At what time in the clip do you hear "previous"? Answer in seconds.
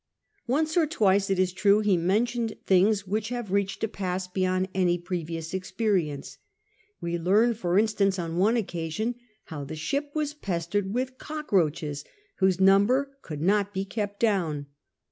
4.97-5.53